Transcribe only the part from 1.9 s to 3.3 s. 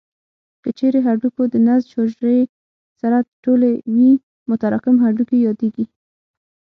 حجرې سره